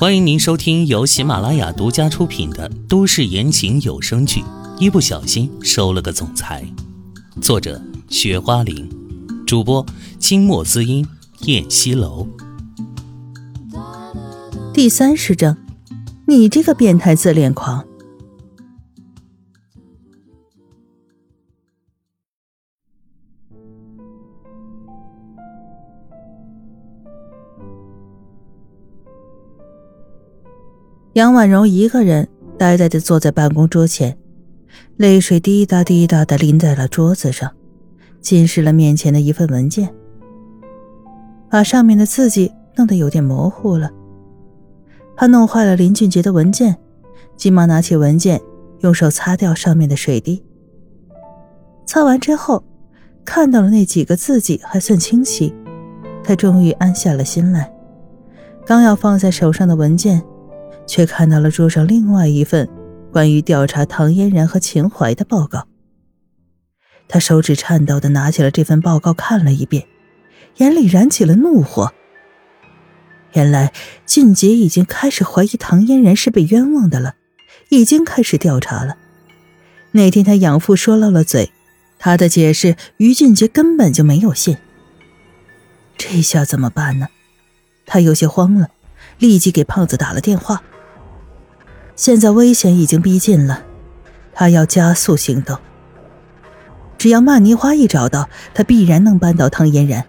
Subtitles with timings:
[0.00, 4.40] 欢迎您收听由喜马拉雅独家出品的都市言情有声剧
[4.78, 6.64] 《一不小心收了个总裁》，
[7.42, 8.88] 作者：雪花玲，
[9.44, 9.84] 主播：
[10.20, 11.04] 清墨滋音、
[11.46, 12.28] 燕西楼。
[14.72, 15.56] 第三十章，
[16.28, 17.84] 你这个变态自恋狂！
[31.18, 34.16] 杨婉柔一个人呆呆的坐在办公桌前，
[34.98, 37.50] 泪水滴答滴答的淋在了桌子上，
[38.20, 39.92] 浸湿了面前的一份文件，
[41.50, 43.90] 把上面的字迹弄得有点模糊了。
[45.16, 46.78] 怕弄坏了林俊杰的文件，
[47.36, 48.40] 急忙拿起文件，
[48.82, 50.40] 用手擦掉上面的水滴。
[51.84, 52.62] 擦完之后，
[53.24, 55.52] 看到了那几个字迹还算清晰，
[56.22, 57.68] 他终于安下了心来。
[58.64, 60.22] 刚要放在手上的文件。
[60.88, 62.68] 却看到了桌上另外一份
[63.12, 65.68] 关于调查唐嫣然和秦淮的报告。
[67.06, 69.86] 他手指颤抖的拿起了这份报告，看了一遍，
[70.56, 71.92] 眼里燃起了怒火。
[73.34, 73.72] 原来
[74.06, 77.14] 俊杰已经开始怀疑唐嫣然是被冤枉的了，
[77.68, 78.96] 已经开始调查了。
[79.92, 81.50] 那天他养父说漏了嘴，
[81.98, 84.56] 他的解释于俊杰根本就没有信。
[85.96, 87.08] 这下怎么办呢？
[87.86, 88.68] 他有些慌了，
[89.18, 90.62] 立即给胖子打了电话。
[91.98, 93.64] 现在危险已经逼近了，
[94.32, 95.58] 他要加速行动。
[96.96, 100.06] 只要曼妮花一找到，他必然能扳倒唐嫣然。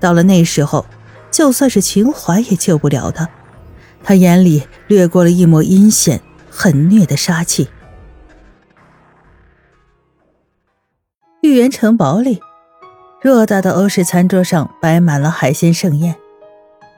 [0.00, 0.84] 到了那时候，
[1.30, 3.28] 就算是秦淮也救不了他。
[4.02, 7.68] 他眼里掠过了一抹阴险、狠虐的杀气。
[11.42, 12.40] 玉园城堡里，
[13.22, 16.16] 偌大的欧式餐桌上摆满了海鲜盛宴，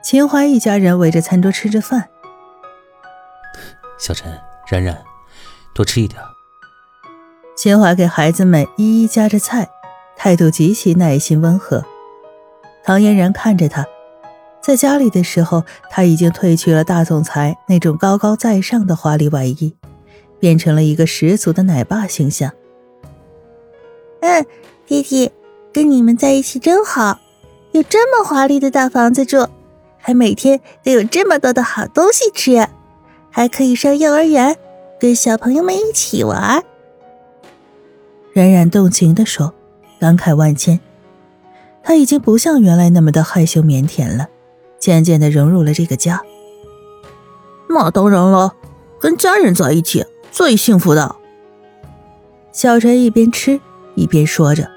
[0.03, 2.09] 秦淮一家人围着餐桌吃着饭。
[4.01, 4.33] 小陈、
[4.67, 4.97] 冉冉，
[5.75, 6.21] 多吃一点。
[7.55, 9.69] 秦淮给孩子们一一夹着菜，
[10.17, 11.85] 态度极其耐心温和。
[12.83, 13.85] 唐嫣然看着他，
[14.63, 19.77] 在家里的时候，他已经褪去了大总裁那种高高在上的华丽外衣，
[20.39, 22.51] 变成了一个十足的奶爸形象。
[24.21, 24.47] 嗯，
[24.87, 25.31] 弟弟，
[25.75, 27.19] 跟你们在一起真好，
[27.73, 29.47] 有这么华丽的大房子住，
[29.99, 32.67] 还每天都有这么多的好东西吃。
[33.31, 34.57] 还可以上幼儿园，
[34.99, 36.63] 跟小朋友们一起玩。
[38.33, 39.55] 冉冉动情地说，
[39.99, 40.79] 感慨万千。
[41.83, 44.29] 他已经不像原来那么的害羞腼腆了，
[44.79, 46.21] 渐渐的融入了这个家。
[47.69, 48.55] 那当然了，
[49.01, 51.17] 跟家人在一起最幸福的。
[52.53, 53.61] 小陈一边吃
[53.95, 54.69] 一边说着。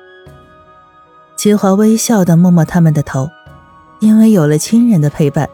[1.35, 3.29] 秦华微笑的摸摸他们的头，
[3.99, 5.49] 因为有了亲人的陪伴，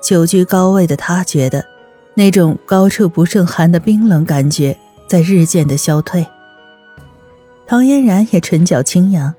[0.00, 1.73] 久居高位的他觉得。
[2.14, 4.76] 那种高处不胜寒的冰冷感觉
[5.06, 6.24] 在日渐的消退。
[7.66, 9.34] 唐嫣然也唇角轻扬，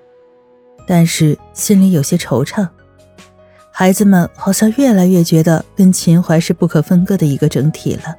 [0.87, 2.67] 但是心里有些惆怅。
[3.71, 8.15] 孩子们好像越来越觉得跟秦淮是不可分割的一个整体了。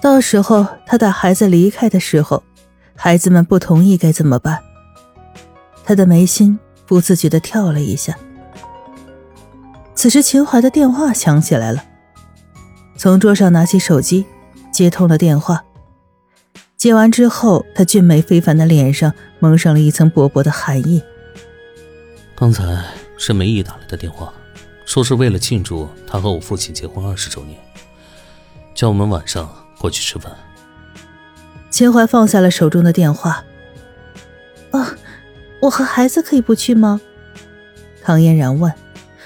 [0.00, 2.42] 到时候他带孩子离开的时候，
[2.96, 4.58] 孩子们不同意该怎么办？
[5.84, 8.16] 他的眉心不自觉地跳了一下。
[9.94, 11.84] 此时秦淮的电话响起来了。
[13.02, 14.24] 从桌上拿起手机，
[14.70, 15.64] 接通了电话。
[16.76, 21.02] 接完之后，他俊美非凡的脸上蒙上了一层薄薄的寒意。
[22.36, 22.62] 刚才
[23.18, 24.32] 是梅姨打来的电话，
[24.84, 27.58] 说是为了庆祝她和我父亲结婚二十周年，
[28.72, 30.32] 叫我们晚上过去吃饭。
[31.70, 33.42] 秦淮放下了手中的电话。
[34.70, 34.86] 哦，
[35.60, 37.00] 我和孩子可以不去吗？
[38.00, 38.72] 唐嫣然问。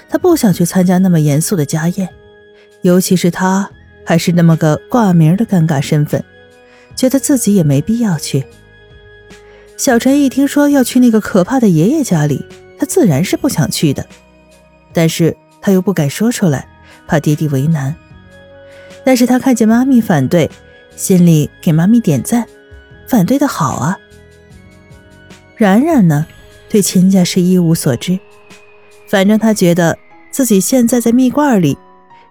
[0.09, 2.09] 他不想去参加那么严肃的家宴。
[2.87, 3.69] 尤其是他
[4.05, 6.23] 还是那么个挂名的尴尬身份，
[6.95, 8.45] 觉得自己也没必要去。
[9.75, 12.45] 小陈一听说要去那个可怕的爷爷家里，
[12.79, 14.07] 他自然是不想去的，
[14.93, 16.65] 但是他又不敢说出来，
[17.05, 17.93] 怕爹地为难。
[19.03, 20.49] 但是他看见妈咪反对，
[20.95, 22.47] 心里给妈咪点赞，
[23.05, 23.99] 反对的好啊。
[25.57, 26.25] 冉冉呢，
[26.69, 28.17] 对秦家是一无所知，
[29.09, 29.97] 反正他觉得
[30.31, 31.77] 自己现在在蜜罐里。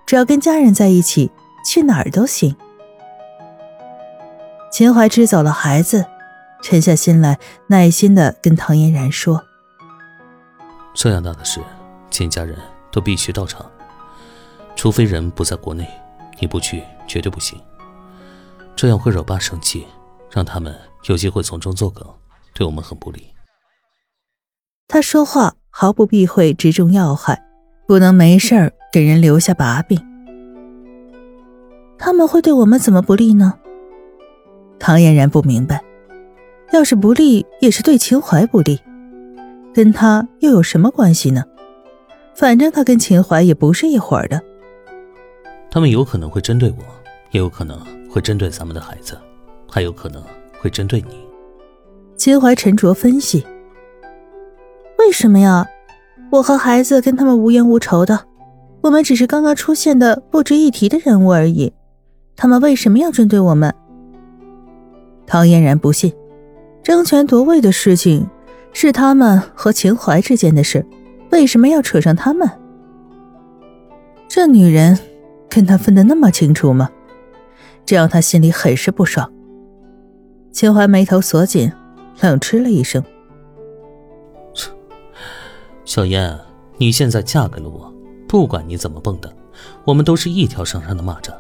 [0.06, 1.31] 只要跟家人在一起，
[1.64, 2.55] 去哪儿都行。
[4.70, 6.06] 秦淮支走了孩子，
[6.62, 9.43] 沉下心来，耐心的跟唐嫣然说
[10.94, 11.61] ：“这样大的事，
[12.08, 12.56] 秦家人
[12.93, 13.69] 都必须到场，
[14.76, 15.88] 除非人不在国内，
[16.38, 17.61] 你不去绝对不行。
[18.76, 19.87] 这样会惹爸生气，
[20.31, 20.79] 让他们
[21.09, 22.06] 有机会从中作梗，
[22.55, 23.35] 对我们很不利。”
[24.87, 27.43] 他说话毫不避讳，直中要害，
[27.88, 28.73] 不能没事儿。
[28.96, 30.00] 给人留下把柄。
[31.98, 33.52] 他们会对我们怎么不利呢？
[34.78, 35.84] 唐嫣然不明白，
[36.72, 38.81] 要是不利，也是对秦淮不利，
[39.75, 41.44] 跟他又有什么关系呢？
[42.34, 44.40] 反正他跟秦淮也不是一伙的。
[45.70, 46.82] 他们有可能会针对我，
[47.32, 47.78] 也有可能
[48.08, 49.19] 会针对咱们的孩子，
[49.70, 50.22] 还有可能
[50.58, 51.22] 会针对你。
[52.16, 53.46] 秦淮沉着分析
[54.99, 55.66] ：“为什么呀？
[56.31, 58.19] 我和孩子跟他们无冤无仇的，
[58.87, 61.73] 我们只是刚刚出现的不值一提的人物而已，
[62.37, 63.75] 他们为什么要针对我们？”
[65.27, 66.15] 唐嫣然不信，
[66.85, 68.29] 争权夺位的事情
[68.73, 70.87] 是他们和秦淮之间的事。
[71.33, 72.49] 为什么要扯上他们？
[74.29, 74.97] 这女人
[75.49, 76.88] 跟他分得那么清楚吗？
[77.85, 79.29] 这让他心里很是不爽。
[80.53, 81.73] 秦淮眉头锁紧，
[82.21, 83.03] 冷嗤了一声
[85.85, 86.38] ：“小燕，
[86.77, 87.93] 你现在嫁给了我，
[88.26, 89.31] 不管你怎么蹦跶，
[89.84, 91.32] 我们都是一条绳上的蚂蚱。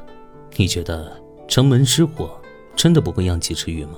[0.56, 1.12] 你觉得
[1.48, 2.30] 城门失火
[2.74, 3.94] 真的不会殃及池鱼吗？”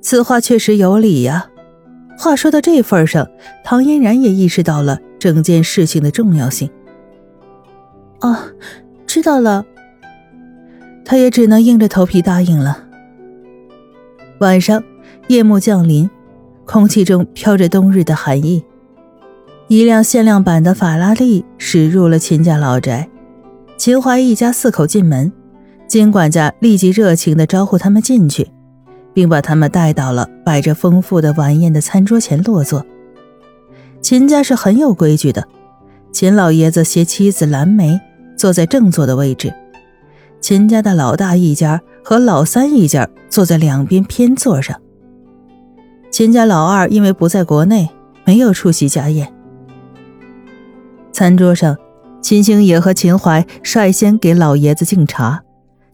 [0.00, 1.50] 此话确实有理呀。
[2.18, 3.28] 话说到这份上，
[3.64, 6.70] 唐嫣然也意识到了整件事情的重要性。
[8.20, 8.36] 哦，
[9.06, 9.64] 知道了。
[11.04, 12.84] 他也只能硬着头皮答应了。
[14.40, 14.82] 晚上，
[15.28, 16.08] 夜幕降临，
[16.64, 18.64] 空气中飘着冬日的寒意。
[19.68, 23.08] 一辆限量版的法拉利驶入了秦家老宅，
[23.76, 25.32] 秦淮一家四口进门，
[25.88, 28.48] 金管家立即热情地招呼他们进去。
[29.16, 32.84] 并把他们带到了摆着丰富的晚宴的餐桌前落座。
[34.02, 35.42] 秦家是很有规矩的，
[36.12, 37.98] 秦老爷子携妻子蓝莓
[38.36, 39.50] 坐在正座的位置，
[40.42, 44.78] 秦家的老大一家和老三一家坐在两边偏座上。
[46.10, 47.88] 秦家老二因为不在国内，
[48.26, 49.32] 没有出席家宴。
[51.16, 51.74] 餐桌上，
[52.20, 55.42] 秦星野和秦淮率先给老爷子敬茶，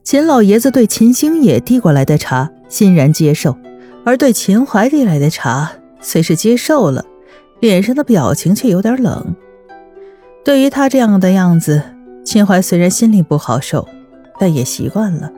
[0.03, 2.51] 秦老爷子对秦星野递过来的茶。
[2.69, 3.57] 欣然接受，
[4.05, 5.71] 而对秦淮递来的茶，
[6.01, 7.05] 虽是接受了，
[7.61, 9.37] 脸上的表情却有点冷。
[10.45, 11.81] 对于他这样的样子，
[12.25, 13.87] 秦淮虽然心里不好受，
[14.41, 15.31] 但也习惯了。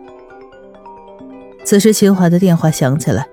[1.62, 3.26] 此时，秦淮的电话响起来，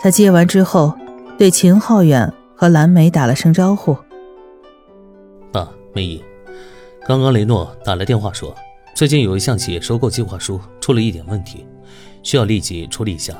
[0.00, 0.94] 他接完之后，
[1.36, 3.96] 对秦浩远和蓝莓打了声招呼：“，
[5.92, 6.22] 梅姨，
[7.06, 8.54] 刚刚雷诺打来电话说，
[8.94, 11.66] 最近有一项企业收购计划书出了一点问题。”
[12.22, 13.34] 需要立即处理一下，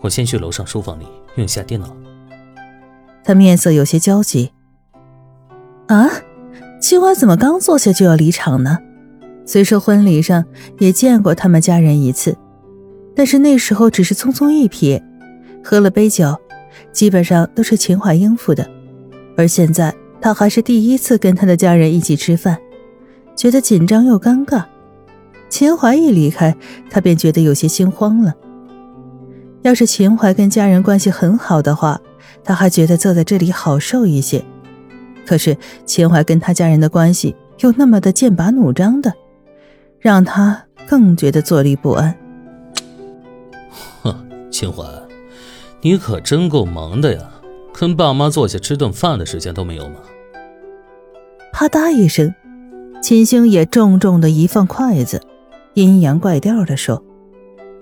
[0.00, 1.88] 我先去楼上书房里用一下电脑。
[3.24, 4.52] 他面色有些焦急。
[5.88, 6.08] 啊，
[6.80, 8.78] 秦淮怎么刚坐下就要离场呢？
[9.44, 10.44] 虽说婚礼上
[10.78, 12.36] 也见过他们家人一次，
[13.16, 15.02] 但是那时候只是匆匆一瞥，
[15.64, 16.36] 喝了杯酒，
[16.92, 18.70] 基本上都是秦淮应付的。
[19.36, 22.58] 而现在他还是第一次跟他的家人一起吃饭，
[23.36, 24.64] 觉得紧张又尴尬。
[25.48, 26.54] 秦淮一离开，
[26.90, 28.34] 他便觉得有些心慌了。
[29.62, 32.00] 要是秦淮跟家人关系很好的话，
[32.44, 34.44] 他还觉得坐在这里好受一些。
[35.26, 39.12] 可是秦淮跟他家人的关系又那么的剑拔弩张的，
[39.98, 42.14] 让他更觉得坐立不安。
[44.02, 44.14] 哼，
[44.50, 44.84] 秦淮，
[45.80, 47.22] 你可真够忙的呀，
[47.78, 50.00] 跟爸妈坐下吃顿饭的时间都没有吗？
[51.52, 52.34] 啪嗒一声，
[53.00, 55.22] 秦星也重重的一放筷子。
[55.74, 57.00] 阴阳怪调地说：“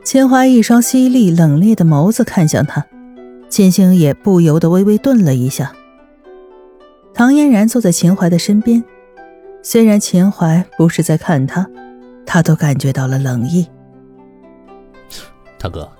[0.04, 2.84] 秦淮一双犀利冷冽的眸子看向他，
[3.48, 5.72] 秦星也不由得微微顿了一下。”
[7.14, 8.84] 唐嫣然坐在秦淮的身边，
[9.62, 11.66] 虽然秦淮不是在看他，
[12.26, 13.66] 他都感觉到了冷意。
[15.58, 15.90] 大哥，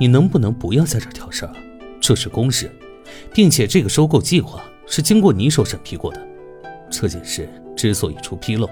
[0.00, 1.52] 你能不能不要在这挑事儿？
[2.00, 2.68] 这是公事，
[3.32, 6.26] 并且这个收购计划是经过你手审批过的。
[6.90, 8.68] 这件事之所以出纰漏，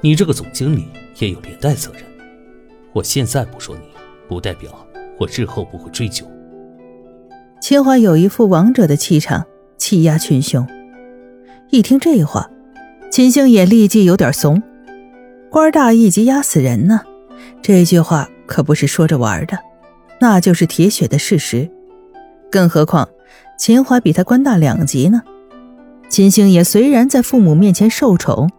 [0.00, 2.02] 你这个总经理也有连带责任。
[2.92, 3.82] 我现在不说你，
[4.28, 4.86] 不代表
[5.18, 6.26] 我日后不会追究。
[7.60, 9.46] 秦淮有一副王者的气场，
[9.78, 10.66] 气压群雄。
[11.70, 12.50] 一听这话，
[13.10, 14.62] 秦星也立即有点怂。
[15.48, 17.00] 官大一级压死人呢，
[17.62, 19.58] 这句话可不是说着玩的，
[20.20, 21.70] 那就是铁血的事实。
[22.50, 23.08] 更何况，
[23.58, 25.22] 秦淮比他官大两级呢。
[26.08, 28.50] 秦星也虽然在父母面前受宠。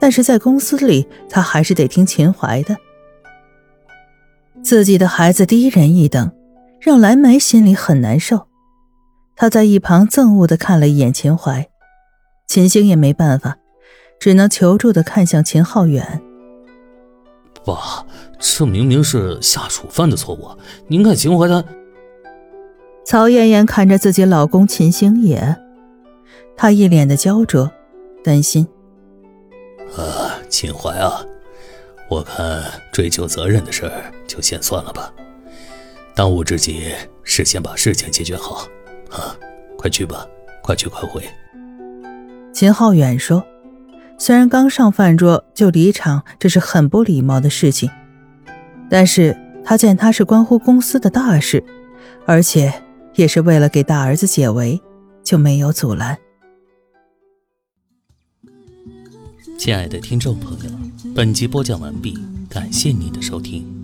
[0.00, 2.76] 但是在公司里，他还是得听秦淮的。
[4.62, 6.30] 自己的孩子低人一等，
[6.80, 8.46] 让蓝莓心里很难受。
[9.34, 11.68] 他在一旁憎恶的看了一眼秦淮，
[12.46, 13.56] 秦星也没办法，
[14.20, 16.22] 只能求助的看向秦浩远。
[17.64, 18.06] 爸，
[18.38, 20.48] 这明明是下属犯的错误，
[20.86, 21.64] 您看秦淮他……
[23.08, 25.56] 曹艳艳看着自己老公秦星野，
[26.54, 27.70] 她一脸的焦灼，
[28.22, 28.68] 担心。
[29.96, 31.24] 啊，秦淮啊，
[32.10, 32.62] 我看
[32.92, 35.10] 追究责任的事儿就先算了吧，
[36.14, 38.66] 当务之急是先把事情解决好。
[39.08, 39.34] 啊，
[39.78, 40.26] 快去吧，
[40.62, 41.22] 快去快回。
[42.52, 43.42] 秦浩远说
[44.20, 47.90] ：“虽然刚上饭桌就离场，这是很不礼貌的事情，
[48.90, 49.34] 但是
[49.64, 51.64] 他见他是关乎公司的大事，
[52.26, 52.70] 而且
[53.18, 54.80] 也是为了给大儿子解围，
[55.24, 56.16] 就没有阻拦。”
[59.58, 60.70] 亲爱的听众朋友，
[61.16, 62.16] 本集播讲完毕，
[62.48, 63.77] 感谢您的收听。